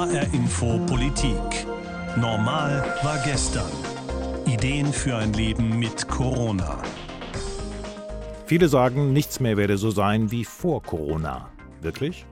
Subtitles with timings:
[0.00, 1.66] HR Info Politik.
[2.16, 3.70] Normal war gestern.
[4.46, 6.80] Ideen für ein Leben mit Corona.
[8.46, 11.50] Viele sagen, nichts mehr werde so sein wie vor Corona.
[11.82, 12.24] Wirklich?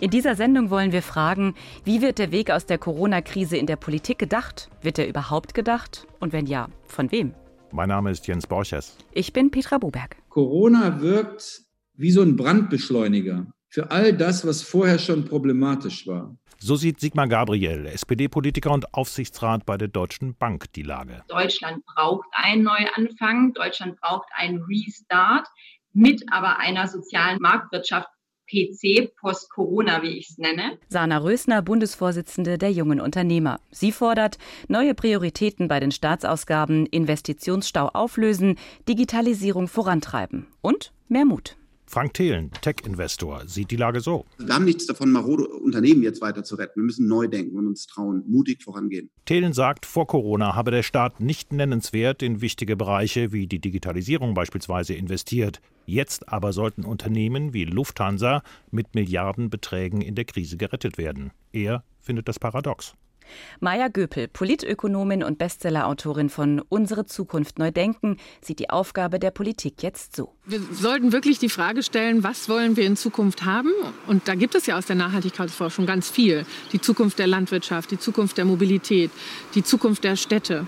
[0.00, 1.54] In dieser Sendung wollen wir fragen,
[1.84, 4.70] wie wird der Weg aus der Corona-Krise in der Politik gedacht?
[4.80, 6.06] Wird er überhaupt gedacht?
[6.18, 7.34] Und wenn ja, von wem?
[7.72, 8.96] Mein Name ist Jens Borches.
[9.12, 10.16] Ich bin Petra Boberg.
[10.30, 11.60] Corona wirkt
[11.94, 16.38] wie so ein Brandbeschleuniger für all das, was vorher schon problematisch war.
[16.64, 21.24] So sieht Sigmar Gabriel, SPD-Politiker und Aufsichtsrat bei der Deutschen Bank, die Lage.
[21.26, 25.48] Deutschland braucht einen Neuanfang, Deutschland braucht einen Restart
[25.92, 28.06] mit aber einer sozialen Marktwirtschaft,
[28.48, 30.78] PC Post-Corona, wie ich es nenne.
[30.88, 33.58] Sana Rösner, Bundesvorsitzende der jungen Unternehmer.
[33.72, 34.38] Sie fordert
[34.68, 38.56] neue Prioritäten bei den Staatsausgaben, Investitionsstau auflösen,
[38.88, 41.56] Digitalisierung vorantreiben und mehr Mut.
[41.92, 44.24] Frank Thelen, Tech-Investor, sieht die Lage so.
[44.38, 46.80] Wir haben nichts davon, marode Unternehmen jetzt weiter zu retten.
[46.80, 49.10] Wir müssen neu denken und uns trauen, mutig vorangehen.
[49.26, 54.32] Thelen sagt, vor Corona habe der Staat nicht nennenswert in wichtige Bereiche wie die Digitalisierung
[54.32, 55.60] beispielsweise investiert.
[55.84, 61.30] Jetzt aber sollten Unternehmen wie Lufthansa mit Milliardenbeträgen in der Krise gerettet werden.
[61.52, 62.94] Er findet das paradox.
[63.60, 69.82] Maja Göpel, Politökonomin und Bestsellerautorin von Unsere Zukunft neu denken, sieht die Aufgabe der Politik
[69.82, 70.34] jetzt so.
[70.44, 73.70] Wir sollten wirklich die Frage stellen, was wollen wir in Zukunft haben?
[74.06, 76.44] Und da gibt es ja aus der Nachhaltigkeitsforschung ganz viel.
[76.72, 79.10] Die Zukunft der Landwirtschaft, die Zukunft der Mobilität,
[79.54, 80.66] die Zukunft der Städte.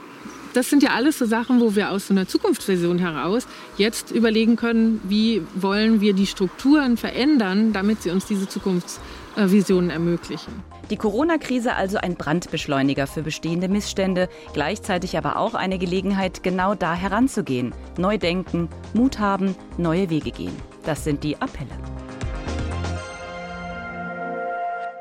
[0.55, 4.55] Das sind ja alles so Sachen, wo wir aus so einer Zukunftsvision heraus jetzt überlegen
[4.55, 10.63] können, wie wollen wir die Strukturen verändern, damit sie uns diese Zukunftsvisionen ermöglichen.
[10.91, 16.95] Die Corona-Krise also ein Brandbeschleuniger für bestehende Missstände, gleichzeitig aber auch eine Gelegenheit, genau da
[16.95, 17.75] heranzugehen.
[17.97, 20.55] Neu denken, Mut haben, neue Wege gehen.
[20.85, 21.71] Das sind die Appelle.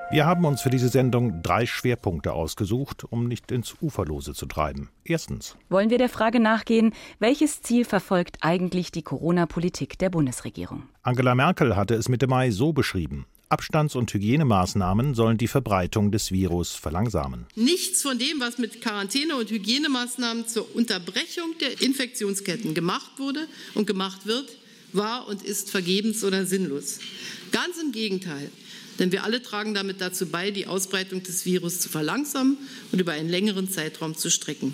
[0.10, 4.92] Wir haben uns für diese Sendung drei Schwerpunkte ausgesucht, um nicht ins Uferlose zu treiben.
[5.04, 5.58] Erstens.
[5.70, 10.84] Wollen wir der Frage nachgehen, welches Ziel verfolgt eigentlich die Corona-Politik der Bundesregierung?
[11.02, 13.26] Angela Merkel hatte es Mitte Mai so beschrieben.
[13.54, 17.46] Abstands- und Hygienemaßnahmen sollen die Verbreitung des Virus verlangsamen.
[17.54, 23.86] Nichts von dem, was mit Quarantäne- und Hygienemaßnahmen zur Unterbrechung der Infektionsketten gemacht wurde und
[23.86, 24.50] gemacht wird,
[24.92, 26.98] war und ist vergebens oder sinnlos.
[27.52, 28.50] Ganz im Gegenteil.
[28.98, 32.58] Denn wir alle tragen damit dazu bei, die Ausbreitung des Virus zu verlangsamen
[32.92, 34.74] und über einen längeren Zeitraum zu strecken.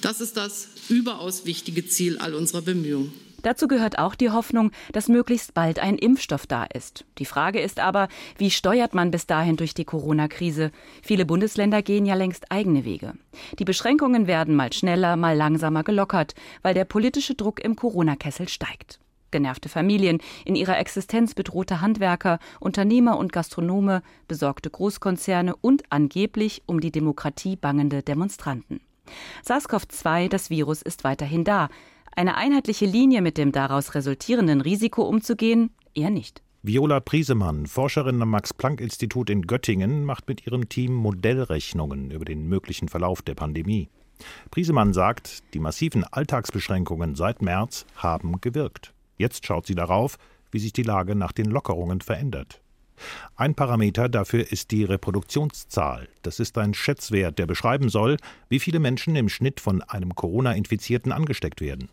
[0.00, 3.12] Das ist das überaus wichtige Ziel all unserer Bemühungen.
[3.42, 7.04] Dazu gehört auch die Hoffnung, dass möglichst bald ein Impfstoff da ist.
[7.18, 10.72] Die Frage ist aber, wie steuert man bis dahin durch die Corona-Krise?
[11.02, 13.14] Viele Bundesländer gehen ja längst eigene Wege.
[13.58, 18.98] Die Beschränkungen werden mal schneller, mal langsamer gelockert, weil der politische Druck im Corona-Kessel steigt.
[19.30, 26.80] Genervte Familien, in ihrer Existenz bedrohte Handwerker, Unternehmer und Gastronome, besorgte Großkonzerne und angeblich um
[26.80, 28.80] die Demokratie bangende Demonstranten.
[29.44, 31.68] SARS-CoV-2, das Virus, ist weiterhin da.
[32.18, 36.42] Eine einheitliche Linie mit dem daraus resultierenden Risiko umzugehen, eher nicht.
[36.64, 42.88] Viola Priesemann, Forscherin am Max-Planck-Institut in Göttingen, macht mit ihrem Team Modellrechnungen über den möglichen
[42.88, 43.88] Verlauf der Pandemie.
[44.50, 48.92] Priesemann sagt, die massiven Alltagsbeschränkungen seit März haben gewirkt.
[49.16, 50.16] Jetzt schaut sie darauf,
[50.50, 52.60] wie sich die Lage nach den Lockerungen verändert.
[53.36, 56.08] Ein Parameter dafür ist die Reproduktionszahl.
[56.22, 58.16] Das ist ein Schätzwert, der beschreiben soll,
[58.48, 61.88] wie viele Menschen im Schnitt von einem Corona-Infizierten angesteckt werden.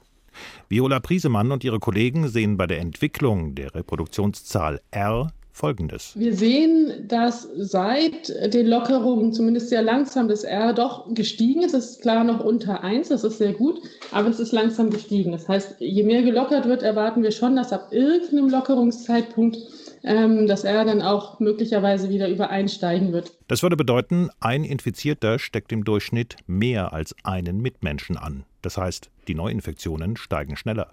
[0.69, 6.11] Viola Priesemann und ihre Kollegen sehen bei der Entwicklung der Reproduktionszahl R Folgendes.
[6.15, 11.73] Wir sehen, dass seit den Lockerungen zumindest sehr langsam das R doch gestiegen ist.
[11.73, 13.79] Es ist klar noch unter 1, das ist sehr gut,
[14.11, 15.31] aber es ist langsam gestiegen.
[15.31, 19.57] Das heißt, je mehr gelockert wird, erwarten wir schon, dass ab irgendeinem Lockerungszeitpunkt
[20.05, 23.33] ähm, dass er dann auch möglicherweise wieder übereinsteigen wird.
[23.47, 28.45] Das würde bedeuten, ein Infizierter steckt im Durchschnitt mehr als einen Mitmenschen an.
[28.61, 30.91] Das heißt, die Neuinfektionen steigen schneller.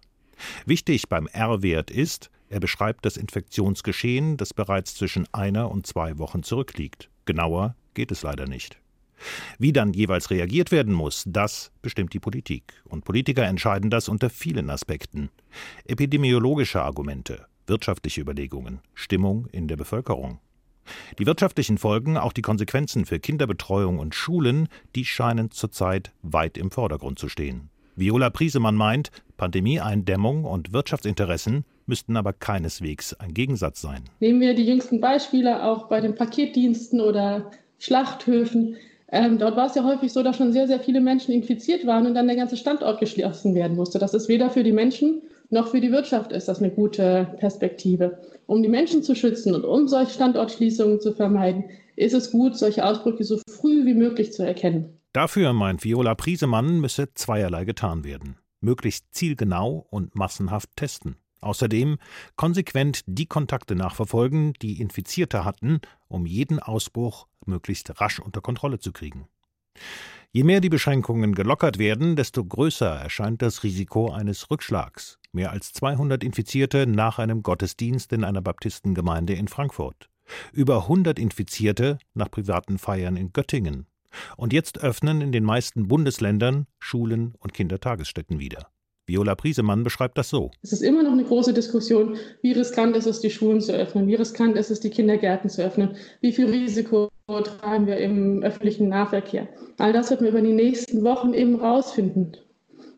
[0.67, 6.43] Wichtig beim R-Wert ist, er beschreibt das Infektionsgeschehen, das bereits zwischen einer und zwei Wochen
[6.43, 7.09] zurückliegt.
[7.25, 8.79] Genauer geht es leider nicht.
[9.59, 12.75] Wie dann jeweils reagiert werden muss, das bestimmt die Politik.
[12.85, 15.31] Und Politiker entscheiden das unter vielen Aspekten.
[15.85, 20.41] Epidemiologische Argumente, wirtschaftliche Überlegungen, Stimmung in der Bevölkerung.
[21.19, 26.71] Die wirtschaftlichen Folgen, auch die Konsequenzen für Kinderbetreuung und Schulen, die scheinen zurzeit weit im
[26.71, 27.71] Vordergrund zu stehen.
[27.95, 34.05] Viola Priesemann meint, Pandemieeindämmung und Wirtschaftsinteressen müssten aber keineswegs ein Gegensatz sein.
[34.21, 38.77] Nehmen wir die jüngsten Beispiele auch bei den Paketdiensten oder Schlachthöfen.
[39.11, 42.07] Ähm, dort war es ja häufig so, dass schon sehr, sehr viele Menschen infiziert waren
[42.07, 43.99] und dann der ganze Standort geschlossen werden musste.
[43.99, 45.23] Das ist weder für die Menschen
[45.53, 48.19] noch für die Wirtschaft ist das eine gute Perspektive.
[48.47, 51.65] Um die Menschen zu schützen und um solche Standortschließungen zu vermeiden,
[51.95, 54.99] ist es gut, solche Ausbrüche so früh wie möglich zu erkennen.
[55.13, 58.39] Dafür, meint Viola Priesemann, müsse zweierlei getan werden.
[58.61, 61.17] Möglichst zielgenau und massenhaft testen.
[61.43, 61.99] Außerdem
[62.37, 68.93] konsequent die Kontakte nachverfolgen, die Infizierte hatten, um jeden Ausbruch möglichst rasch unter Kontrolle zu
[68.93, 69.27] kriegen.
[70.31, 75.19] Je mehr die Beschränkungen gelockert werden, desto größer erscheint das Risiko eines Rückschlags.
[75.33, 80.09] Mehr als 200 Infizierte nach einem Gottesdienst in einer Baptistengemeinde in Frankfurt.
[80.53, 83.87] Über 100 Infizierte nach privaten Feiern in Göttingen.
[84.37, 88.69] Und jetzt öffnen in den meisten Bundesländern Schulen und Kindertagesstätten wieder.
[89.07, 90.53] Viola Priesemann beschreibt das so.
[90.63, 94.07] Es ist immer noch eine große Diskussion, wie riskant ist es, die Schulen zu öffnen,
[94.07, 98.89] wie riskant ist es, die Kindergärten zu öffnen, wie viel Risiko tragen wir im öffentlichen
[98.89, 99.49] Nahverkehr.
[99.79, 102.37] All das wird man über die nächsten Wochen eben rausfinden.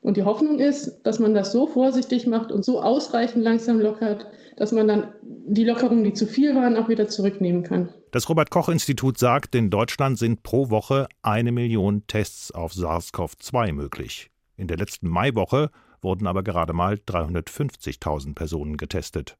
[0.04, 4.26] Und die Hoffnung ist, dass man das so vorsichtig macht und so ausreichend langsam lockert,
[4.58, 7.88] dass man dann die Lockerungen, die zu viel waren, auch wieder zurücknehmen kann.
[8.10, 13.72] Das Robert Koch Institut sagt, in Deutschland sind pro Woche eine Million Tests auf SARS-CoV-2
[13.72, 14.30] möglich.
[14.58, 15.70] In der letzten Maiwoche
[16.02, 19.38] wurden aber gerade mal 350.000 Personen getestet.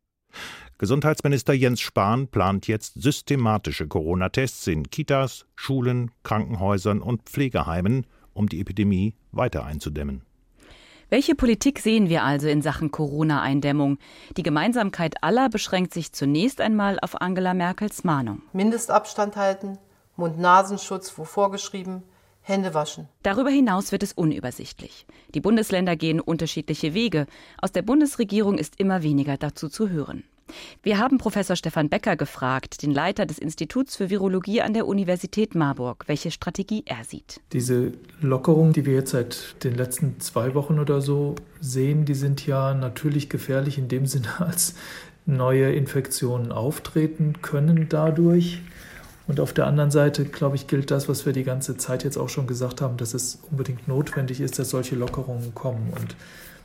[0.78, 8.62] Gesundheitsminister Jens Spahn plant jetzt systematische Corona-Tests in Kitas, Schulen, Krankenhäusern und Pflegeheimen, um die
[8.62, 10.22] Epidemie weiter einzudämmen.
[11.10, 13.98] Welche Politik sehen wir also in Sachen Corona-Eindämmung?
[14.36, 18.42] Die Gemeinsamkeit aller beschränkt sich zunächst einmal auf Angela Merkels Mahnung.
[18.52, 19.78] Mindestabstand halten,
[20.16, 22.02] Mund-Nasenschutz wo vorgeschrieben,
[22.40, 23.08] Hände waschen.
[23.22, 25.06] Darüber hinaus wird es unübersichtlich.
[25.34, 27.26] Die Bundesländer gehen unterschiedliche Wege.
[27.60, 30.24] Aus der Bundesregierung ist immer weniger dazu zu hören.
[30.82, 35.54] Wir haben Professor Stefan Becker gefragt, den Leiter des Instituts für Virologie an der Universität
[35.54, 37.40] Marburg, welche Strategie er sieht.
[37.52, 42.46] Diese Lockerungen, die wir jetzt seit den letzten zwei Wochen oder so sehen, die sind
[42.46, 44.74] ja natürlich gefährlich in dem Sinne, als
[45.26, 48.60] neue Infektionen auftreten können dadurch.
[49.26, 52.18] Und auf der anderen Seite, glaube ich, gilt das, was wir die ganze Zeit jetzt
[52.18, 55.92] auch schon gesagt haben, dass es unbedingt notwendig ist, dass solche Lockerungen kommen.
[55.98, 56.14] Und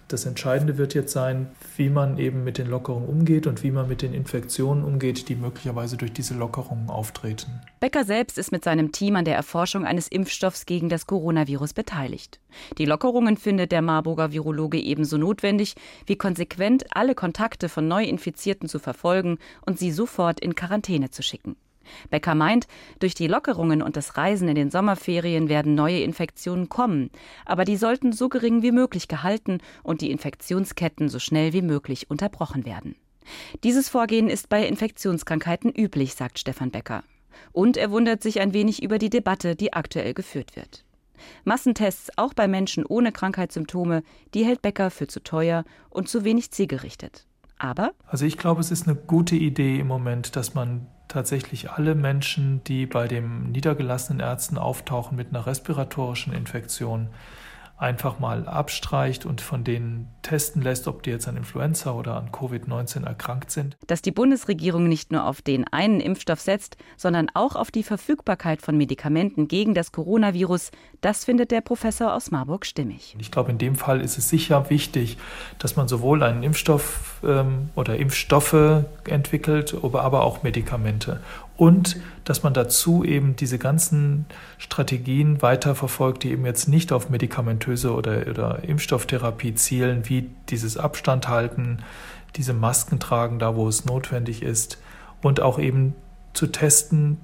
[0.10, 1.48] das Entscheidende wird jetzt sein,
[1.78, 5.36] wie man eben mit den Lockerungen umgeht und wie man mit den Infektionen umgeht, die
[5.36, 7.62] möglicherweise durch diese Lockerungen auftreten.
[7.80, 12.40] Becker selbst ist mit seinem Team an der Erforschung eines Impfstoffs gegen das Coronavirus beteiligt.
[12.80, 15.76] Die Lockerungen findet der Marburger Virologe ebenso notwendig,
[16.08, 21.56] wie konsequent alle Kontakte von Neuinfizierten zu verfolgen und sie sofort in Quarantäne zu schicken.
[22.10, 22.68] Becker meint,
[23.00, 27.10] durch die Lockerungen und das Reisen in den Sommerferien werden neue Infektionen kommen,
[27.46, 32.10] aber die sollten so gering wie möglich gehalten und die Infektionsketten so schnell wie möglich
[32.10, 32.96] unterbrochen werden.
[33.64, 37.04] Dieses Vorgehen ist bei Infektionskrankheiten üblich, sagt Stefan Becker.
[37.52, 40.84] Und er wundert sich ein wenig über die Debatte, die aktuell geführt wird.
[41.44, 44.04] Massentests auch bei Menschen ohne Krankheitssymptome,
[44.34, 47.26] die hält Becker für zu teuer und zu wenig zielgerichtet.
[47.58, 47.92] Aber?
[48.08, 52.64] Also ich glaube, es ist eine gute Idee im Moment, dass man tatsächlich alle Menschen,
[52.64, 57.10] die bei den niedergelassenen Ärzten auftauchen mit einer respiratorischen Infektion,
[57.80, 62.30] einfach mal abstreicht und von denen testen lässt, ob die jetzt an Influenza oder an
[62.32, 63.78] Covid-19 erkrankt sind.
[63.88, 68.62] Dass die Bundesregierung nicht nur auf den einen Impfstoff setzt, sondern auch auf die Verfügbarkeit
[68.62, 73.16] von Medikamenten gegen das Coronavirus, das findet der Professor aus Marburg stimmig.
[73.18, 75.18] Ich glaube, in dem Fall ist es sicher wichtig,
[75.58, 81.22] dass man sowohl einen Impfstoff ähm, oder Impfstoffe entwickelt, aber auch Medikamente
[81.60, 84.26] und dass man dazu eben diese ganzen
[84.58, 91.28] Strategien weiterverfolgt, die eben jetzt nicht auf medikamentöse oder, oder Impfstofftherapie zielen, wie dieses Abstand
[91.28, 91.80] halten,
[92.38, 94.82] diese Masken tragen, da wo es notwendig ist
[95.22, 95.96] und auch eben
[96.32, 97.18] zu testen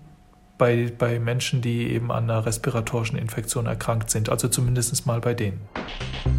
[0.58, 5.34] bei, bei Menschen, die eben an einer respiratorischen Infektion erkrankt sind, also zumindest mal bei
[5.34, 5.62] denen.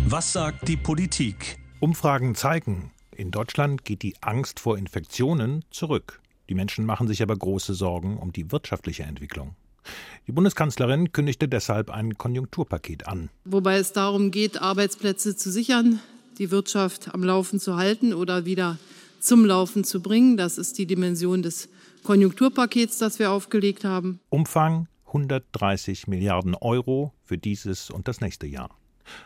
[0.07, 1.57] Was sagt die Politik?
[1.81, 6.21] Umfragen zeigen, in Deutschland geht die Angst vor Infektionen zurück.
[6.49, 9.57] Die Menschen machen sich aber große Sorgen um die wirtschaftliche Entwicklung.
[10.27, 13.31] Die Bundeskanzlerin kündigte deshalb ein Konjunkturpaket an.
[13.45, 16.01] Wobei es darum geht, Arbeitsplätze zu sichern,
[16.39, 18.79] die Wirtschaft am Laufen zu halten oder wieder
[19.21, 20.37] zum Laufen zu bringen.
[20.37, 21.69] Das ist die Dimension des
[22.03, 24.21] Konjunkturpakets, das wir aufgelegt haben.
[24.29, 28.71] Umfang 130 Milliarden Euro für dieses und das nächste Jahr.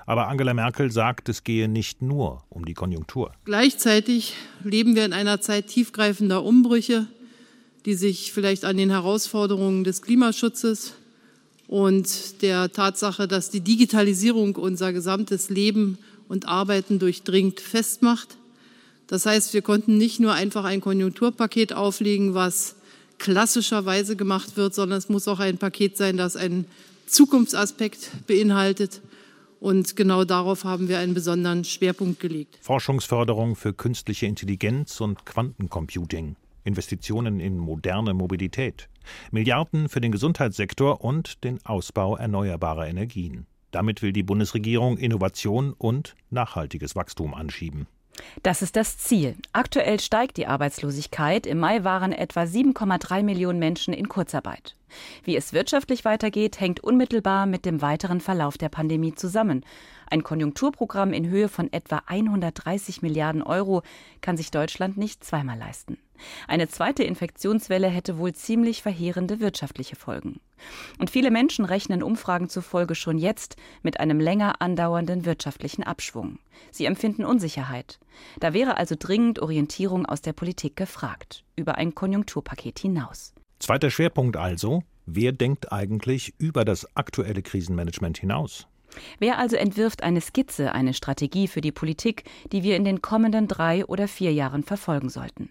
[0.06, 3.32] Aber Angela Merkel sagt, es gehe nicht nur um die Konjunktur.
[3.44, 4.34] Gleichzeitig
[4.64, 7.06] leben wir in einer Zeit tiefgreifender Umbrüche,
[7.86, 10.94] die sich vielleicht an den Herausforderungen des Klimaschutzes
[11.66, 18.36] und der Tatsache, dass die Digitalisierung unser gesamtes Leben und Arbeiten durchdringt, festmacht.
[19.06, 22.76] Das heißt, wir konnten nicht nur einfach ein Konjunkturpaket auflegen, was
[23.18, 26.64] klassischerweise gemacht wird, sondern es muss auch ein Paket sein, das einen
[27.06, 29.00] Zukunftsaspekt beinhaltet
[29.60, 32.58] und genau darauf haben wir einen besonderen Schwerpunkt gelegt.
[32.62, 36.36] Forschungsförderung für künstliche Intelligenz und Quantencomputing.
[36.64, 38.88] Investitionen in moderne Mobilität.
[39.30, 43.46] Milliarden für den Gesundheitssektor und den Ausbau erneuerbarer Energien.
[43.70, 47.86] Damit will die Bundesregierung Innovation und nachhaltiges Wachstum anschieben.
[48.42, 49.36] Das ist das Ziel.
[49.52, 51.46] Aktuell steigt die Arbeitslosigkeit.
[51.46, 54.76] Im Mai waren etwa 7,3 Millionen Menschen in Kurzarbeit.
[55.24, 59.64] Wie es wirtschaftlich weitergeht, hängt unmittelbar mit dem weiteren Verlauf der Pandemie zusammen.
[60.10, 63.82] Ein Konjunkturprogramm in Höhe von etwa 130 Milliarden Euro
[64.20, 65.98] kann sich Deutschland nicht zweimal leisten.
[66.48, 70.40] Eine zweite Infektionswelle hätte wohl ziemlich verheerende wirtschaftliche Folgen.
[70.98, 76.38] Und viele Menschen rechnen Umfragen zufolge schon jetzt mit einem länger andauernden wirtschaftlichen Abschwung.
[76.70, 77.98] Sie empfinden Unsicherheit.
[78.38, 83.34] Da wäre also dringend Orientierung aus der Politik gefragt, über ein Konjunkturpaket hinaus.
[83.58, 88.66] Zweiter Schwerpunkt also, wer denkt eigentlich über das aktuelle Krisenmanagement hinaus?
[89.18, 93.48] Wer also entwirft eine Skizze, eine Strategie für die Politik, die wir in den kommenden
[93.48, 95.50] drei oder vier Jahren verfolgen sollten?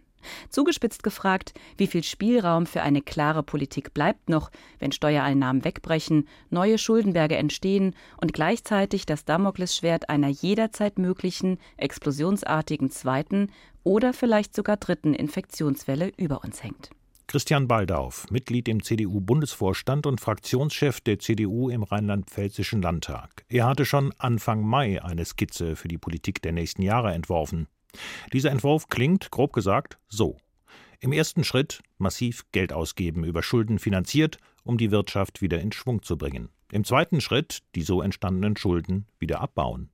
[0.49, 6.77] Zugespitzt gefragt, wie viel Spielraum für eine klare Politik bleibt noch, wenn Steuereinnahmen wegbrechen, neue
[6.77, 13.51] Schuldenberge entstehen und gleichzeitig das Damoklesschwert einer jederzeit möglichen, explosionsartigen zweiten
[13.83, 16.91] oder vielleicht sogar dritten Infektionswelle über uns hängt.
[17.29, 23.45] Christian Baldauf, Mitglied im CDU-Bundesvorstand und Fraktionschef der CDU im Rheinland-Pfälzischen Landtag.
[23.49, 27.67] Er hatte schon Anfang Mai eine Skizze für die Politik der nächsten Jahre entworfen.
[28.33, 30.37] Dieser Entwurf klingt, grob gesagt, so.
[30.99, 36.03] Im ersten Schritt massiv Geld ausgeben, über Schulden finanziert, um die Wirtschaft wieder in Schwung
[36.03, 36.49] zu bringen.
[36.71, 39.89] Im zweiten Schritt die so entstandenen Schulden wieder abbauen.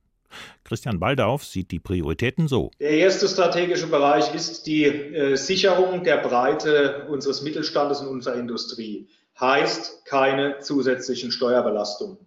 [0.64, 2.70] Christian Baldauf sieht die Prioritäten so.
[2.80, 9.08] Der erste strategische Bereich ist die äh, Sicherung der Breite unseres Mittelstandes und unserer Industrie.
[9.38, 12.18] Heißt keine zusätzlichen Steuerbelastungen.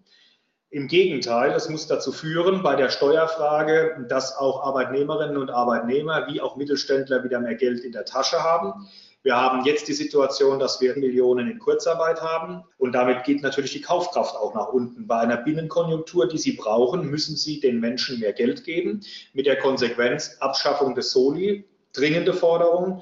[0.72, 6.42] Im Gegenteil, es muss dazu führen bei der Steuerfrage, dass auch Arbeitnehmerinnen und Arbeitnehmer wie
[6.42, 8.88] auch Mittelständler wieder mehr Geld in der Tasche haben.
[9.24, 13.74] Wir haben jetzt die Situation, dass wir Millionen in Kurzarbeit haben und damit geht natürlich
[13.74, 15.08] die Kaufkraft auch nach unten.
[15.08, 19.02] Bei einer Binnenkonjunktur, die Sie brauchen, müssen Sie den Menschen mehr Geld geben,
[19.34, 23.02] mit der Konsequenz Abschaffung des Soli, dringende Forderung.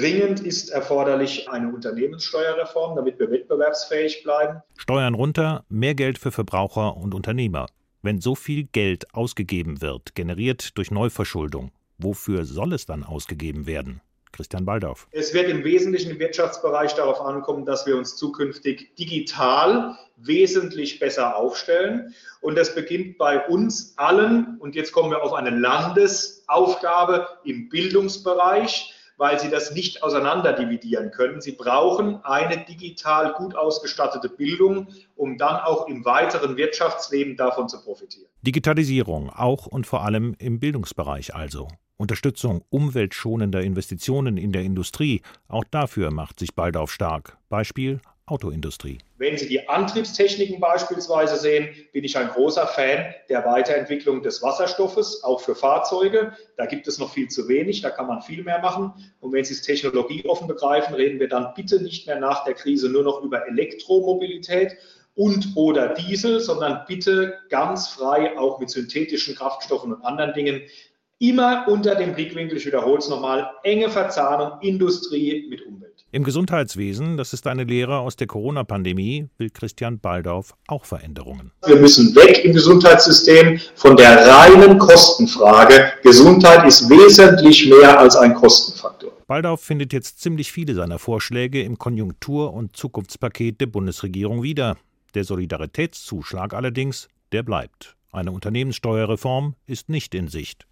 [0.00, 4.60] Dringend ist erforderlich eine Unternehmenssteuerreform, damit wir wettbewerbsfähig bleiben.
[4.76, 7.64] Steuern runter, mehr Geld für Verbraucher und Unternehmer.
[8.02, 14.02] Wenn so viel Geld ausgegeben wird, generiert durch Neuverschuldung, wofür soll es dann ausgegeben werden?
[14.32, 15.08] Christian Baldauf.
[15.12, 21.36] Es wird im Wesentlichen im Wirtschaftsbereich darauf ankommen, dass wir uns zukünftig digital wesentlich besser
[21.36, 22.14] aufstellen.
[22.42, 24.58] Und das beginnt bei uns allen.
[24.58, 31.40] Und jetzt kommen wir auf eine Landesaufgabe im Bildungsbereich weil sie das nicht auseinanderdividieren können.
[31.40, 37.82] Sie brauchen eine digital gut ausgestattete Bildung, um dann auch im weiteren Wirtschaftsleben davon zu
[37.82, 38.28] profitieren.
[38.42, 41.68] Digitalisierung auch und vor allem im Bildungsbereich also.
[41.96, 47.38] Unterstützung umweltschonender Investitionen in der Industrie, auch dafür macht sich Baldauf stark.
[47.48, 48.98] Beispiel Autoindustrie.
[49.18, 55.22] Wenn Sie die Antriebstechniken beispielsweise sehen, bin ich ein großer Fan der Weiterentwicklung des Wasserstoffes,
[55.22, 56.32] auch für Fahrzeuge.
[56.56, 58.92] Da gibt es noch viel zu wenig, da kann man viel mehr machen.
[59.20, 62.90] Und wenn Sie es technologieoffen begreifen, reden wir dann bitte nicht mehr nach der Krise
[62.90, 64.76] nur noch über Elektromobilität
[65.14, 70.62] und oder Diesel, sondern bitte ganz frei auch mit synthetischen Kraftstoffen und anderen Dingen.
[71.18, 76.04] Immer unter dem Blickwinkel, ich wiederhole es nochmal, enge Verzahnung Industrie mit Umwelt.
[76.12, 81.52] Im Gesundheitswesen, das ist eine Lehre aus der Corona-Pandemie, will Christian Baldauf auch Veränderungen.
[81.64, 85.90] Wir müssen weg im Gesundheitssystem von der reinen Kostenfrage.
[86.02, 89.10] Gesundheit ist wesentlich mehr als ein Kostenfaktor.
[89.26, 94.76] Baldauf findet jetzt ziemlich viele seiner Vorschläge im Konjunktur- und Zukunftspaket der Bundesregierung wieder.
[95.14, 97.96] Der Solidaritätszuschlag allerdings, der bleibt.
[98.12, 100.66] Eine Unternehmenssteuerreform ist nicht in Sicht.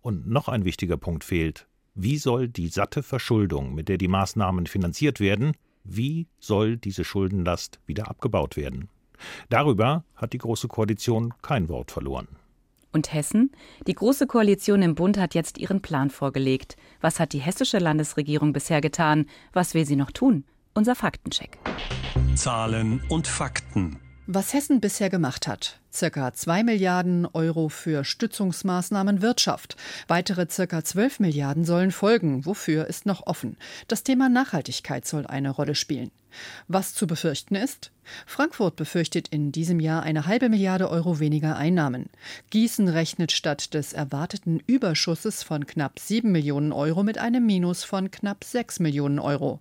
[0.00, 1.66] Und noch ein wichtiger Punkt fehlt.
[1.94, 5.52] Wie soll die satte Verschuldung, mit der die Maßnahmen finanziert werden,
[5.84, 8.88] wie soll diese Schuldenlast wieder abgebaut werden?
[9.48, 12.28] Darüber hat die Große Koalition kein Wort verloren.
[12.92, 13.52] Und Hessen?
[13.86, 16.76] Die Große Koalition im Bund hat jetzt ihren Plan vorgelegt.
[17.00, 19.26] Was hat die hessische Landesregierung bisher getan?
[19.52, 20.44] Was will sie noch tun?
[20.74, 21.58] Unser Faktencheck.
[22.34, 23.98] Zahlen und Fakten.
[24.32, 25.80] Was Hessen bisher gemacht hat.
[25.92, 29.76] Circa 2 Milliarden Euro für Stützungsmaßnahmen Wirtschaft.
[30.06, 32.46] Weitere circa 12 Milliarden sollen folgen.
[32.46, 33.56] Wofür ist noch offen.
[33.88, 36.12] Das Thema Nachhaltigkeit soll eine Rolle spielen.
[36.68, 37.90] Was zu befürchten ist?
[38.24, 42.08] Frankfurt befürchtet in diesem Jahr eine halbe Milliarde Euro weniger Einnahmen.
[42.50, 48.12] Gießen rechnet statt des erwarteten Überschusses von knapp 7 Millionen Euro mit einem Minus von
[48.12, 49.58] knapp 6 Millionen Euro.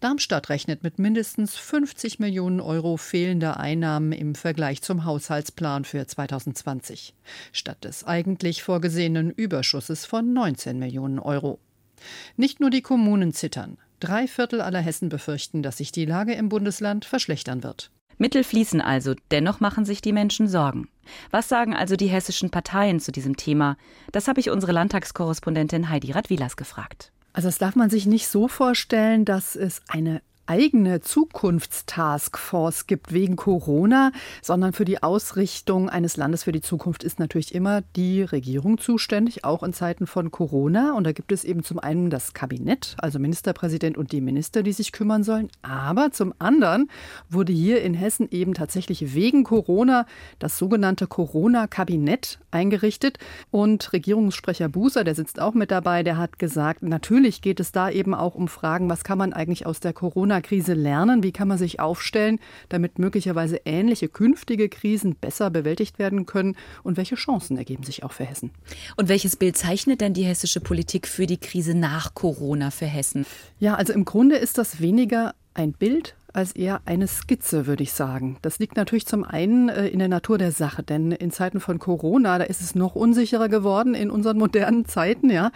[0.00, 7.14] Darmstadt rechnet mit mindestens 50 Millionen Euro fehlender Einnahmen im Vergleich zum Haushaltsplan für 2020,
[7.52, 11.58] statt des eigentlich vorgesehenen Überschusses von 19 Millionen Euro.
[12.36, 13.78] Nicht nur die Kommunen zittern.
[14.00, 17.90] Drei Viertel aller Hessen befürchten, dass sich die Lage im Bundesland verschlechtern wird.
[18.16, 20.88] Mittel fließen also, dennoch machen sich die Menschen Sorgen.
[21.30, 23.76] Was sagen also die hessischen Parteien zu diesem Thema?
[24.12, 27.12] Das habe ich unsere Landtagskorrespondentin Heidi Radwilas gefragt.
[27.38, 33.36] Also das darf man sich nicht so vorstellen, dass es eine eigene Zukunftstaskforce gibt wegen
[33.36, 34.12] Corona,
[34.42, 39.44] sondern für die Ausrichtung eines Landes für die Zukunft ist natürlich immer die Regierung zuständig,
[39.44, 40.94] auch in Zeiten von Corona.
[40.94, 44.72] Und da gibt es eben zum einen das Kabinett, also Ministerpräsident und die Minister, die
[44.72, 45.50] sich kümmern sollen.
[45.60, 46.90] Aber zum anderen
[47.28, 50.06] wurde hier in Hessen eben tatsächlich wegen Corona
[50.38, 53.18] das sogenannte Corona-Kabinett eingerichtet.
[53.50, 57.90] Und Regierungssprecher Buser, der sitzt auch mit dabei, der hat gesagt, natürlich geht es da
[57.90, 61.22] eben auch um Fragen, was kann man eigentlich aus der Corona Corona-Krise lernen?
[61.22, 66.56] Wie kann man sich aufstellen, damit möglicherweise ähnliche künftige Krisen besser bewältigt werden können?
[66.82, 68.50] Und welche Chancen ergeben sich auch für Hessen?
[68.96, 73.26] Und welches Bild zeichnet denn die hessische Politik für die Krise nach Corona für Hessen?
[73.58, 77.92] Ja, also im Grunde ist das weniger ein Bild als eher eine Skizze, würde ich
[77.92, 78.36] sagen.
[78.42, 81.80] Das liegt natürlich zum einen äh, in der Natur der Sache, denn in Zeiten von
[81.80, 85.50] Corona, da ist es noch unsicherer geworden in unseren modernen Zeiten, ja.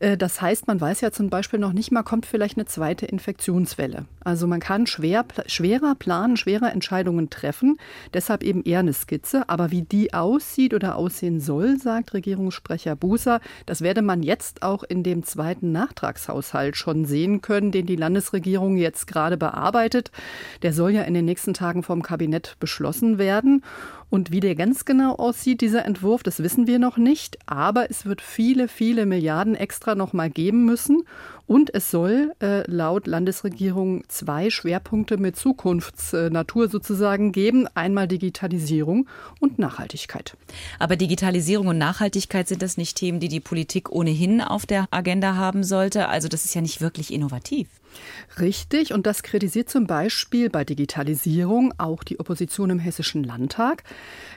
[0.00, 3.06] Äh, das heißt, man weiß ja zum Beispiel noch nicht mal, kommt vielleicht eine zweite
[3.06, 4.04] Infektionswelle.
[4.28, 7.78] Also man kann schwer, schwerer planen, schwerer Entscheidungen treffen.
[8.12, 9.48] Deshalb eben eher eine Skizze.
[9.48, 14.82] Aber wie die aussieht oder aussehen soll, sagt Regierungssprecher Buser, das werde man jetzt auch
[14.82, 20.10] in dem zweiten Nachtragshaushalt schon sehen können, den die Landesregierung jetzt gerade bearbeitet.
[20.62, 23.62] Der soll ja in den nächsten Tagen vom Kabinett beschlossen werden.
[24.10, 27.38] Und wie der ganz genau aussieht, dieser Entwurf, das wissen wir noch nicht.
[27.46, 31.02] Aber es wird viele, viele Milliarden extra noch mal geben müssen.
[31.46, 37.66] Und es soll äh, laut Landesregierung zwei Schwerpunkte mit Zukunftsnatur sozusagen geben.
[37.74, 39.08] Einmal Digitalisierung
[39.40, 40.36] und Nachhaltigkeit.
[40.78, 45.36] Aber Digitalisierung und Nachhaltigkeit sind das nicht Themen, die die Politik ohnehin auf der Agenda
[45.36, 46.08] haben sollte.
[46.08, 47.68] Also das ist ja nicht wirklich innovativ.
[48.40, 53.82] Richtig, und das kritisiert zum Beispiel bei Digitalisierung auch die Opposition im Hessischen Landtag.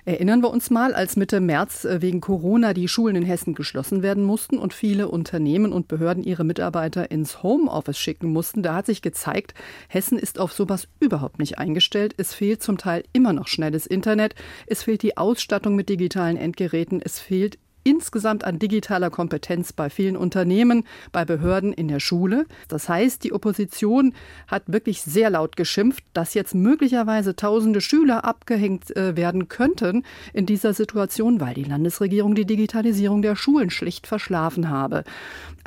[0.05, 4.01] Erinnern wir uns mal, als Mitte März äh, wegen Corona die Schulen in Hessen geschlossen
[4.01, 8.85] werden mussten und viele Unternehmen und Behörden ihre Mitarbeiter ins Homeoffice schicken mussten, da hat
[8.87, 9.53] sich gezeigt,
[9.87, 12.15] Hessen ist auf sowas überhaupt nicht eingestellt.
[12.17, 17.01] Es fehlt zum Teil immer noch schnelles Internet, es fehlt die Ausstattung mit digitalen Endgeräten,
[17.03, 22.45] es fehlt insgesamt an digitaler Kompetenz bei vielen Unternehmen, bei Behörden, in der Schule.
[22.67, 24.13] Das heißt, die Opposition
[24.47, 30.45] hat wirklich sehr laut geschimpft, dass jetzt möglicherweise tausende Schüler abgehängt äh, werden könnten in
[30.45, 35.03] dieser Situation, weil die Landesregierung die Digitalisierung der Schulen schlicht verschlafen habe.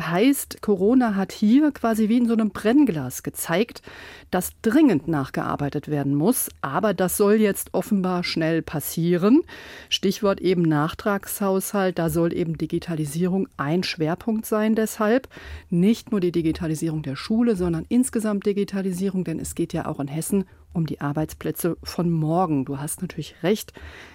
[0.01, 3.83] Heißt, Corona hat hier quasi wie in so einem Brennglas gezeigt,
[4.31, 6.51] dass dringend nachgearbeitet werden muss.
[6.61, 9.43] Aber das soll jetzt offenbar schnell passieren.
[9.89, 11.99] Stichwort eben Nachtragshaushalt.
[11.99, 14.75] Da soll eben Digitalisierung ein Schwerpunkt sein.
[14.75, 15.29] Deshalb
[15.71, 20.09] nicht nur die Digitalisierung der Schule, sondern insgesamt Digitalisierung, denn es geht ja auch in
[20.09, 22.65] Hessen um die Arbeitsplätze von morgen.
[22.65, 23.73] Du hast natürlich recht.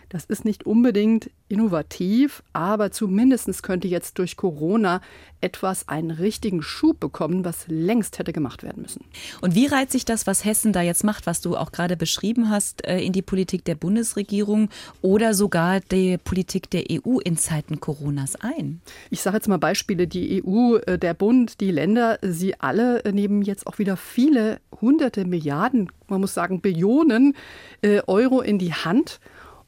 [0.10, 5.02] Das ist nicht unbedingt innovativ, aber zumindest könnte jetzt durch Corona
[5.39, 9.06] etwas einen richtigen Schub bekommen, was längst hätte gemacht werden müssen.
[9.41, 12.50] Und wie reiht sich das, was Hessen da jetzt macht, was du auch gerade beschrieben
[12.50, 14.69] hast, äh, in die Politik der Bundesregierung
[15.02, 18.82] oder sogar die Politik der EU in Zeiten Coronas ein?
[19.12, 23.43] Ich sage jetzt mal Beispiele, die EU, äh, der Bund, die Länder, sie alle nehmen
[23.43, 27.35] jetzt auch wieder viele hunderte Milliarden, man muss sagen Billionen
[27.81, 29.19] äh, Euro in die Hand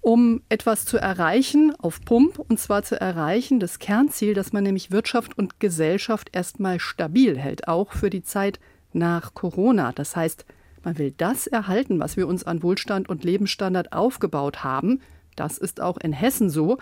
[0.01, 4.91] um etwas zu erreichen auf Pump, und zwar zu erreichen das Kernziel, dass man nämlich
[4.91, 8.59] Wirtschaft und Gesellschaft erstmal stabil hält, auch für die Zeit
[8.93, 9.91] nach Corona.
[9.93, 10.45] Das heißt,
[10.83, 15.01] man will das erhalten, was wir uns an Wohlstand und Lebensstandard aufgebaut haben.
[15.35, 16.79] Das ist auch in Hessen so.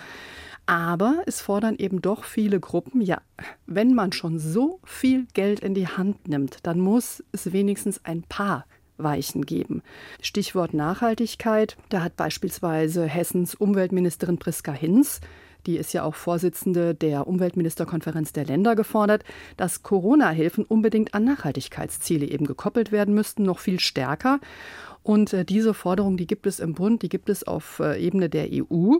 [0.65, 3.21] Aber es fordern eben doch viele Gruppen, ja,
[3.65, 8.21] wenn man schon so viel Geld in die Hand nimmt, dann muss es wenigstens ein
[8.21, 8.65] paar
[8.99, 9.81] Weichen geben.
[10.21, 11.77] Stichwort Nachhaltigkeit.
[11.89, 15.21] Da hat beispielsweise Hessens Umweltministerin Priska Hinz
[15.65, 19.23] die ist ja auch Vorsitzende der Umweltministerkonferenz der Länder gefordert,
[19.57, 24.39] dass Corona-Hilfen unbedingt an Nachhaltigkeitsziele eben gekoppelt werden müssten, noch viel stärker.
[25.03, 28.29] Und äh, diese Forderung, die gibt es im Bund, die gibt es auf äh, Ebene
[28.29, 28.97] der EU.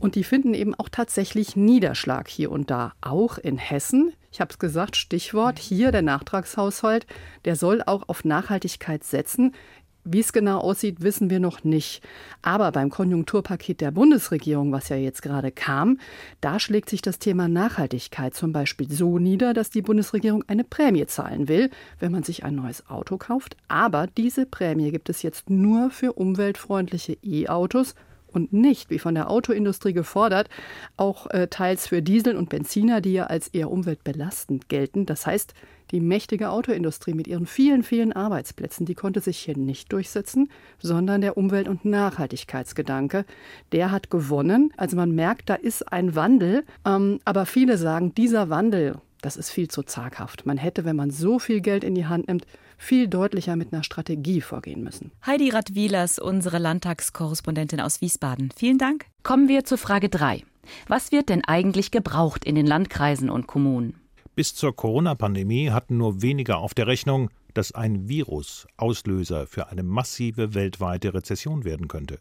[0.00, 4.12] Und die finden eben auch tatsächlich Niederschlag hier und da, auch in Hessen.
[4.32, 7.06] Ich habe es gesagt, Stichwort hier der Nachtragshaushalt,
[7.44, 9.54] der soll auch auf Nachhaltigkeit setzen.
[10.02, 12.02] Wie es genau aussieht, wissen wir noch nicht.
[12.40, 15.98] Aber beim Konjunkturpaket der Bundesregierung, was ja jetzt gerade kam,
[16.40, 21.04] da schlägt sich das Thema Nachhaltigkeit zum Beispiel so nieder, dass die Bundesregierung eine Prämie
[21.04, 23.58] zahlen will, wenn man sich ein neues Auto kauft.
[23.68, 27.94] Aber diese Prämie gibt es jetzt nur für umweltfreundliche E-Autos
[28.30, 30.48] und nicht, wie von der Autoindustrie gefordert,
[30.96, 35.06] auch äh, teils für Diesel und Benziner, die ja als eher umweltbelastend gelten.
[35.06, 35.54] Das heißt,
[35.90, 41.20] die mächtige Autoindustrie mit ihren vielen, vielen Arbeitsplätzen, die konnte sich hier nicht durchsetzen, sondern
[41.20, 43.24] der Umwelt- und Nachhaltigkeitsgedanke,
[43.72, 44.72] der hat gewonnen.
[44.76, 49.50] Also man merkt, da ist ein Wandel, ähm, aber viele sagen, dieser Wandel, das ist
[49.50, 50.46] viel zu zaghaft.
[50.46, 52.46] Man hätte, wenn man so viel Geld in die Hand nimmt,
[52.80, 55.12] viel deutlicher mit einer Strategie vorgehen müssen.
[55.24, 58.50] Heidi Radwilas, unsere Landtagskorrespondentin aus Wiesbaden.
[58.56, 59.06] Vielen Dank.
[59.22, 60.42] Kommen wir zur Frage 3.
[60.88, 64.00] Was wird denn eigentlich gebraucht in den Landkreisen und Kommunen?
[64.34, 69.82] Bis zur Corona-Pandemie hatten nur wenige auf der Rechnung, dass ein Virus Auslöser für eine
[69.82, 72.20] massive weltweite Rezession werden könnte.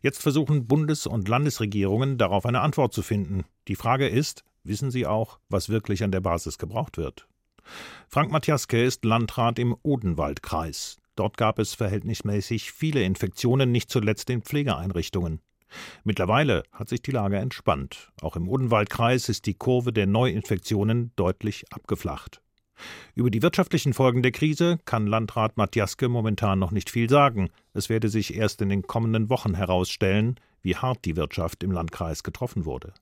[0.00, 3.44] Jetzt versuchen Bundes- und Landesregierungen darauf eine Antwort zu finden.
[3.68, 7.26] Die Frage ist, wissen sie auch, was wirklich an der Basis gebraucht wird?
[8.08, 10.98] Frank Matjaske ist Landrat im Odenwaldkreis.
[11.16, 15.40] Dort gab es verhältnismäßig viele Infektionen, nicht zuletzt in Pflegeeinrichtungen.
[16.04, 18.10] Mittlerweile hat sich die Lage entspannt.
[18.20, 22.40] Auch im Odenwaldkreis ist die Kurve der Neuinfektionen deutlich abgeflacht.
[23.14, 27.50] Über die wirtschaftlichen Folgen der Krise kann Landrat Matjaske momentan noch nicht viel sagen.
[27.74, 32.22] Es werde sich erst in den kommenden Wochen herausstellen, wie hart die Wirtschaft im Landkreis
[32.22, 32.92] getroffen wurde.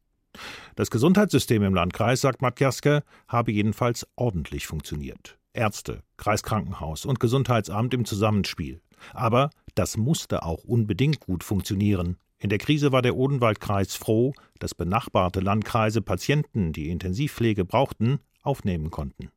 [0.77, 5.39] Das Gesundheitssystem im Landkreis, sagt Matjaske, habe jedenfalls ordentlich funktioniert.
[5.53, 8.81] Ärzte, Kreiskrankenhaus und Gesundheitsamt im Zusammenspiel.
[9.13, 12.17] Aber das musste auch unbedingt gut funktionieren.
[12.39, 18.91] In der Krise war der Odenwaldkreis froh, dass benachbarte Landkreise Patienten, die Intensivpflege brauchten, aufnehmen
[18.91, 19.31] konnten.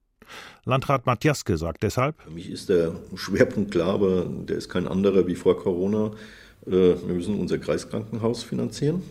[0.64, 5.28] Landrat Matjaske sagt deshalb: Für mich ist der Schwerpunkt klar, aber der ist kein anderer
[5.28, 6.12] wie vor Corona.
[6.66, 9.02] Äh, wir müssen unser Kreiskrankenhaus finanzieren.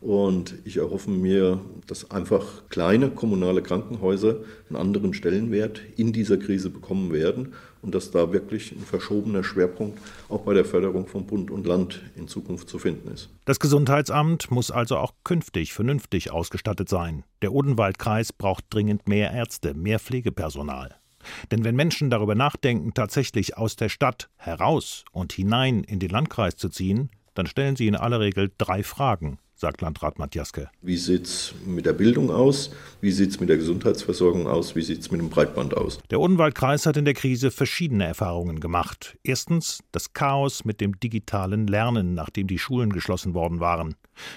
[0.00, 4.36] Und ich erhoffe mir, dass einfach kleine kommunale Krankenhäuser
[4.68, 9.98] einen anderen Stellenwert in dieser Krise bekommen werden und dass da wirklich ein verschobener Schwerpunkt
[10.30, 13.28] auch bei der Förderung von Bund und Land in Zukunft zu finden ist.
[13.44, 17.24] Das Gesundheitsamt muss also auch künftig vernünftig ausgestattet sein.
[17.42, 20.96] Der Odenwaldkreis braucht dringend mehr Ärzte, mehr Pflegepersonal.
[21.50, 26.56] Denn wenn Menschen darüber nachdenken, tatsächlich aus der Stadt heraus und hinein in den Landkreis
[26.56, 30.70] zu ziehen, dann stellen sie in aller Regel drei Fragen sagt Landrat Matjaske.
[30.80, 32.70] Wie sieht es mit der Bildung aus?
[33.02, 34.74] Wie sieht es mit der Gesundheitsversorgung aus?
[34.74, 35.98] Wie sieht es mit dem Breitband aus?
[36.10, 39.18] Der Odenwaldkreis hat in der Krise verschiedene Erfahrungen gemacht.
[39.22, 43.96] Erstens das Chaos mit dem digitalen Lernen, nachdem die Schulen geschlossen worden waren.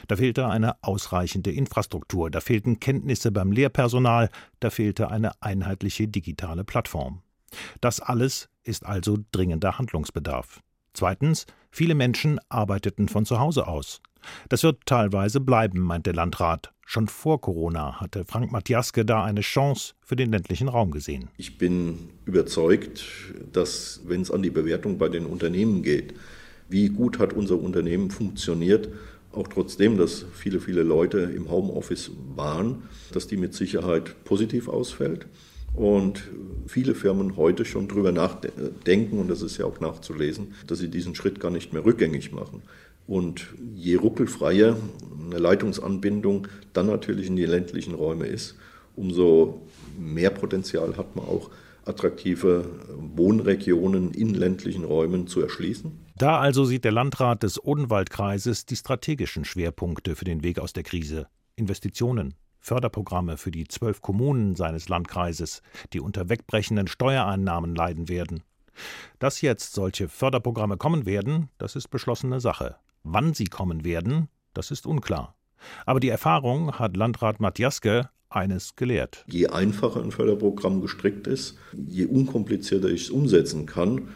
[0.10, 6.66] Da fehlte eine ausreichende Infrastruktur, da fehlten Kenntnisse beim Lehrpersonal, da fehlte eine einheitliche digitale
[6.66, 7.22] Plattform.
[7.80, 10.62] Das alles ist also dringender Handlungsbedarf.
[10.94, 14.02] Zweitens, viele Menschen arbeiteten von zu Hause aus.
[14.50, 16.72] Das wird teilweise bleiben, meint der Landrat.
[16.86, 21.30] Schon vor Corona hatte Frank Matjaske da eine Chance für den ländlichen Raum gesehen.
[21.38, 23.06] Ich bin überzeugt,
[23.52, 26.14] dass, wenn es an die Bewertung bei den Unternehmen geht,
[26.70, 28.90] wie gut hat unser Unternehmen funktioniert,
[29.32, 35.26] auch trotzdem, dass viele, viele Leute im Homeoffice waren, dass die mit Sicherheit positiv ausfällt.
[35.74, 36.30] Und
[36.68, 41.16] viele Firmen heute schon darüber nachdenken, und das ist ja auch nachzulesen, dass sie diesen
[41.16, 42.62] Schritt gar nicht mehr rückgängig machen.
[43.08, 44.78] Und je ruckelfreier
[45.26, 48.56] eine Leitungsanbindung dann natürlich in die ländlichen Räume ist,
[48.96, 49.62] umso
[49.98, 51.50] mehr Potenzial hat man auch,
[51.86, 52.66] attraktive
[53.16, 55.92] Wohnregionen in ländlichen Räumen zu erschließen.
[56.16, 60.84] Da also sieht der Landrat des Odenwaldkreises die strategischen Schwerpunkte für den Weg aus der
[60.84, 61.28] Krise.
[61.56, 65.62] Investitionen, Förderprogramme für die zwölf Kommunen seines Landkreises,
[65.92, 68.44] die unter wegbrechenden Steuereinnahmen leiden werden.
[69.20, 72.78] Dass jetzt solche Förderprogramme kommen werden, das ist beschlossene Sache.
[73.04, 75.36] Wann sie kommen werden, das ist unklar.
[75.86, 79.26] Aber die Erfahrung hat Landrat Matjaske eines gelehrt.
[79.28, 84.10] Je einfacher ein Förderprogramm gestrickt ist, je unkomplizierter ich es umsetzen kann,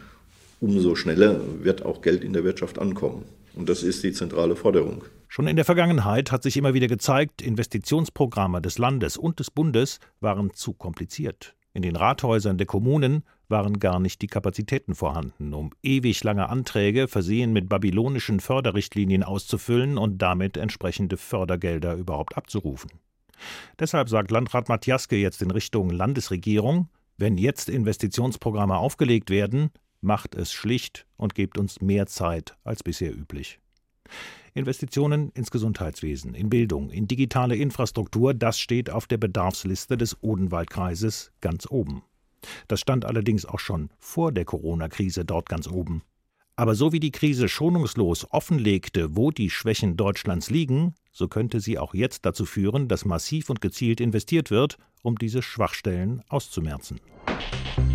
[0.60, 3.24] umso schneller wird auch Geld in der Wirtschaft ankommen.
[3.54, 5.04] Und das ist die zentrale Forderung.
[5.28, 10.00] Schon in der Vergangenheit hat sich immer wieder gezeigt, Investitionsprogramme des Landes und des Bundes
[10.20, 11.54] waren zu kompliziert.
[11.78, 17.06] In den Rathäusern der Kommunen waren gar nicht die Kapazitäten vorhanden, um ewig lange Anträge
[17.06, 22.90] versehen mit babylonischen Förderrichtlinien auszufüllen und damit entsprechende Fördergelder überhaupt abzurufen.
[23.78, 30.52] Deshalb sagt Landrat Matjaske jetzt in Richtung Landesregierung, wenn jetzt Investitionsprogramme aufgelegt werden, macht es
[30.52, 33.60] schlicht und gebt uns mehr Zeit als bisher üblich.
[34.54, 41.32] Investitionen ins Gesundheitswesen, in Bildung, in digitale Infrastruktur, das steht auf der Bedarfsliste des Odenwaldkreises
[41.40, 42.02] ganz oben.
[42.68, 46.02] Das stand allerdings auch schon vor der Corona-Krise dort ganz oben.
[46.56, 51.78] Aber so wie die Krise schonungslos offenlegte, wo die Schwächen Deutschlands liegen, so könnte sie
[51.78, 57.00] auch jetzt dazu führen, dass massiv und gezielt investiert wird, um diese Schwachstellen auszumerzen.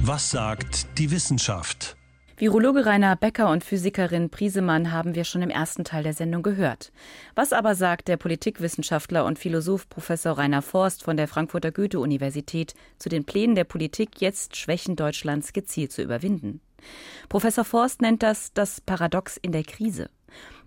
[0.02, 1.98] Was sagt die Wissenschaft?
[2.36, 6.91] Virologe Rainer Becker und Physikerin Priesemann haben wir schon im ersten Teil der Sendung gehört.
[7.36, 13.08] Was aber sagt der Politikwissenschaftler und Philosoph Professor Rainer Forst von der Frankfurter Goethe-Universität zu
[13.08, 16.60] den Plänen der Politik, jetzt Schwächen Deutschlands gezielt zu überwinden?
[17.30, 20.10] Professor Forst nennt das das Paradox in der Krise.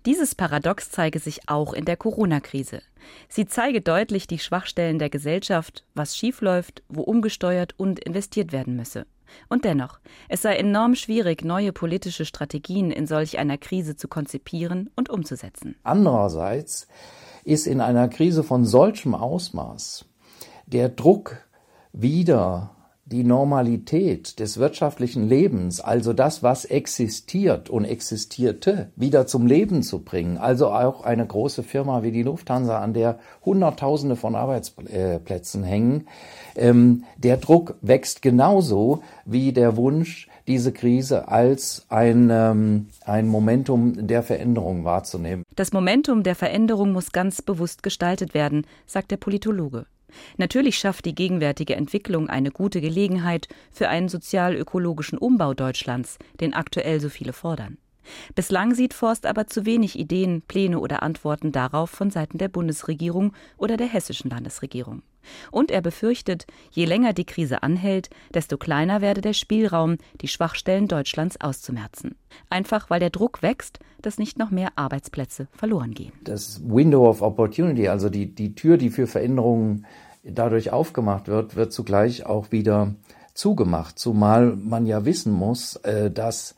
[0.05, 2.81] Dieses Paradox zeige sich auch in der Corona-Krise.
[3.27, 9.05] Sie zeige deutlich die Schwachstellen der Gesellschaft, was schiefläuft, wo umgesteuert und investiert werden müsse.
[9.49, 14.89] Und dennoch, es sei enorm schwierig, neue politische Strategien in solch einer Krise zu konzipieren
[14.95, 15.75] und umzusetzen.
[15.83, 16.87] Andererseits
[17.43, 20.05] ist in einer Krise von solchem Ausmaß
[20.65, 21.37] der Druck
[21.93, 22.76] wieder
[23.09, 29.99] die Normalität des wirtschaftlichen Lebens, also das, was existiert und existierte, wieder zum Leben zu
[29.99, 30.37] bringen.
[30.37, 36.07] Also auch eine große Firma wie die Lufthansa, an der Hunderttausende von Arbeitsplätzen hängen.
[36.55, 44.07] Ähm, der Druck wächst genauso wie der Wunsch, diese Krise als ein, ähm, ein Momentum
[44.07, 45.43] der Veränderung wahrzunehmen.
[45.55, 49.85] Das Momentum der Veränderung muss ganz bewusst gestaltet werden, sagt der Politologe.
[50.37, 56.99] Natürlich schafft die gegenwärtige Entwicklung eine gute Gelegenheit für einen sozial-ökologischen Umbau Deutschlands, den aktuell
[56.99, 57.77] so viele fordern.
[58.35, 63.33] Bislang sieht Forst aber zu wenig Ideen, Pläne oder Antworten darauf von Seiten der Bundesregierung
[63.57, 65.01] oder der hessischen Landesregierung.
[65.51, 70.87] Und er befürchtet, je länger die Krise anhält, desto kleiner werde der Spielraum, die Schwachstellen
[70.87, 72.15] Deutschlands auszumerzen.
[72.49, 76.11] Einfach weil der Druck wächst, dass nicht noch mehr Arbeitsplätze verloren gehen.
[76.23, 79.85] Das Window of Opportunity, also die, die Tür, die für Veränderungen
[80.23, 82.93] dadurch aufgemacht wird, wird zugleich auch wieder
[83.33, 86.55] zugemacht, zumal man ja wissen muss, äh, dass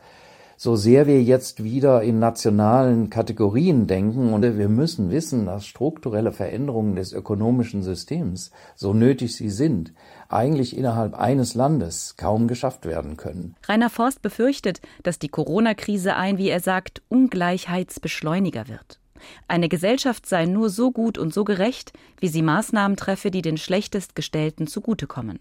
[0.61, 6.33] so sehr wir jetzt wieder in nationalen Kategorien denken und wir müssen wissen, dass strukturelle
[6.33, 9.93] Veränderungen des ökonomischen Systems, so nötig sie sind,
[10.27, 13.55] eigentlich innerhalb eines Landes kaum geschafft werden können.
[13.69, 18.99] Rainer Forst befürchtet, dass die Corona-Krise ein, wie er sagt, Ungleichheitsbeschleuniger wird.
[19.47, 23.55] Eine Gesellschaft sei nur so gut und so gerecht, wie sie Maßnahmen treffe, die den
[23.55, 25.39] schlechtest Gestellten zugutekommen.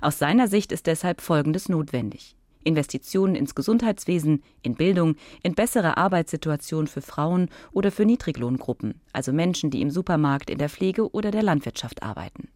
[0.00, 2.34] Aus seiner Sicht ist deshalb Folgendes notwendig.
[2.64, 9.70] Investitionen ins Gesundheitswesen, in Bildung, in bessere Arbeitssituationen für Frauen oder für Niedriglohngruppen, also Menschen,
[9.70, 12.48] die im Supermarkt, in der Pflege oder der Landwirtschaft arbeiten.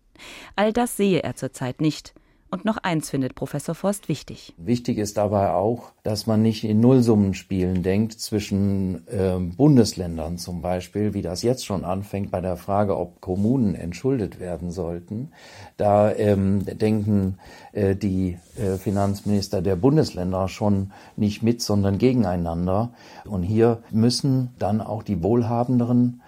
[0.57, 2.15] All das sehe er zurzeit nicht.
[2.51, 4.55] Und noch eins findet Professor Forst wichtig.
[4.57, 11.13] Wichtig ist dabei auch, dass man nicht in Nullsummenspielen denkt zwischen äh, Bundesländern zum Beispiel,
[11.13, 15.31] wie das jetzt schon anfängt bei der Frage, ob Kommunen entschuldet werden sollten.
[15.77, 17.39] Da ähm, denken
[17.73, 22.93] äh, die äh, Finanzminister der Bundesländer schon nicht mit, sondern gegeneinander.
[23.27, 26.23] Und hier müssen dann auch die wohlhabenderen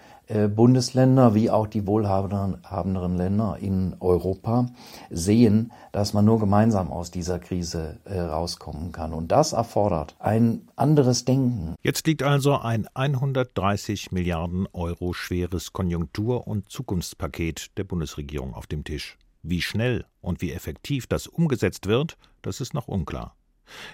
[0.49, 4.67] Bundesländer wie auch die wohlhabenderen Länder in Europa
[5.11, 9.13] sehen, dass man nur gemeinsam aus dieser Krise äh, rauskommen kann.
[9.13, 11.75] Und das erfordert ein anderes Denken.
[11.83, 18.85] Jetzt liegt also ein 130 Milliarden Euro schweres Konjunktur- und Zukunftspaket der Bundesregierung auf dem
[18.85, 19.19] Tisch.
[19.43, 23.35] Wie schnell und wie effektiv das umgesetzt wird, das ist noch unklar.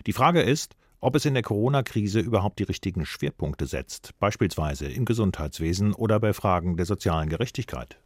[0.06, 5.04] Die Frage ist, ob es in der Corona-Krise überhaupt die richtigen Schwerpunkte setzt, beispielsweise im
[5.04, 7.98] Gesundheitswesen oder bei Fragen der sozialen Gerechtigkeit.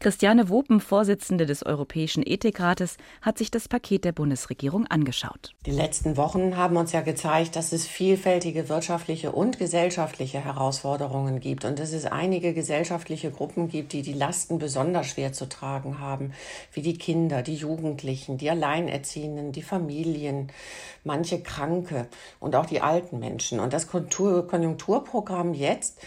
[0.00, 5.54] Christiane Wopen, Vorsitzende des Europäischen Ethikrates, hat sich das Paket der Bundesregierung angeschaut.
[5.66, 11.64] Die letzten Wochen haben uns ja gezeigt, dass es vielfältige wirtschaftliche und gesellschaftliche Herausforderungen gibt
[11.64, 16.32] und dass es einige gesellschaftliche Gruppen gibt, die die Lasten besonders schwer zu tragen haben,
[16.72, 20.52] wie die Kinder, die Jugendlichen, die Alleinerziehenden, die Familien,
[21.04, 22.06] manche Kranke
[22.40, 23.60] und auch die alten Menschen.
[23.60, 25.98] Und das Konjunkturprogramm jetzt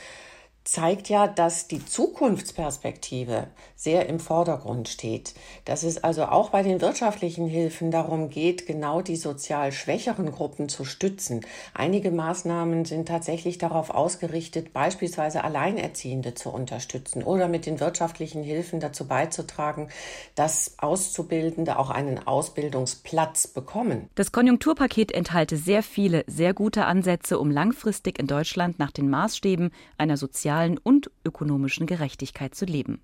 [0.63, 5.33] zeigt ja, dass die Zukunftsperspektive sehr im Vordergrund steht.
[5.65, 10.69] Dass es also auch bei den wirtschaftlichen Hilfen darum geht, genau die sozial schwächeren Gruppen
[10.69, 11.41] zu stützen.
[11.73, 18.79] Einige Maßnahmen sind tatsächlich darauf ausgerichtet, beispielsweise Alleinerziehende zu unterstützen oder mit den wirtschaftlichen Hilfen
[18.79, 19.89] dazu beizutragen,
[20.35, 24.09] dass Auszubildende auch einen Ausbildungsplatz bekommen.
[24.13, 29.71] Das Konjunkturpaket enthalte sehr viele, sehr gute Ansätze, um langfristig in Deutschland nach den Maßstäben
[29.97, 33.01] einer sozialen sozialen und ökonomischen Gerechtigkeit zu leben.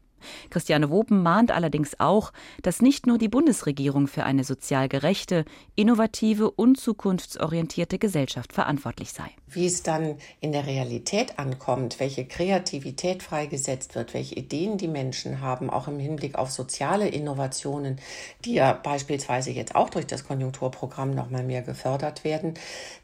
[0.49, 6.51] Christiane Wopen mahnt allerdings auch, dass nicht nur die Bundesregierung für eine sozial gerechte, innovative
[6.51, 9.29] und zukunftsorientierte Gesellschaft verantwortlich sei.
[9.47, 15.39] Wie es dann in der Realität ankommt, welche Kreativität freigesetzt wird, welche Ideen die Menschen
[15.39, 17.97] haben, auch im Hinblick auf soziale Innovationen,
[18.43, 22.55] die ja beispielsweise jetzt auch durch das Konjunkturprogramm noch mal mehr gefördert werden,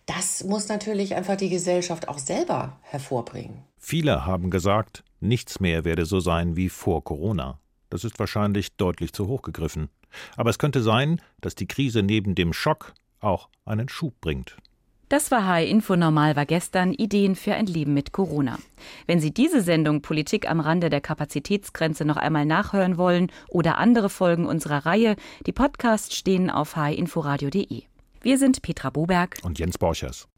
[0.07, 3.63] das muss natürlich einfach die Gesellschaft auch selber hervorbringen.
[3.85, 7.59] Viele haben gesagt, nichts mehr werde so sein wie vor Corona.
[7.89, 9.89] Das ist wahrscheinlich deutlich zu hoch gegriffen.
[10.37, 14.55] Aber es könnte sein, dass die Krise neben dem Schock auch einen Schub bringt.
[15.09, 18.57] Das war HR Info Normal war gestern Ideen für ein Leben mit Corona.
[19.05, 24.09] Wenn Sie diese Sendung Politik am Rande der Kapazitätsgrenze noch einmal nachhören wollen oder andere
[24.09, 27.83] Folgen unserer Reihe, die Podcasts stehen auf hrinforadio.de.
[28.21, 30.29] Wir sind Petra Boberg und Jens Borchers.